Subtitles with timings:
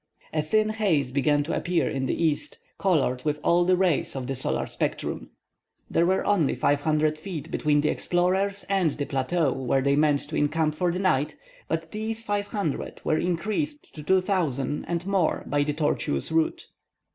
[0.33, 4.25] A thin haze began to appear in the east, colored with all the rays of
[4.25, 5.29] the solar spectrum.
[5.91, 10.35] There were only 500 feet between the explorers and the plateau where they meant to
[10.35, 11.35] encamp for the night,
[11.67, 16.65] but these 500 were increased to 2,000 and more by the tortuous route.